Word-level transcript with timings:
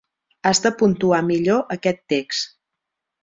Has 0.51 0.61
de 0.65 0.69
puntuar 0.79 1.19
millor 1.27 1.61
aquest 1.77 2.01
text. 2.15 2.51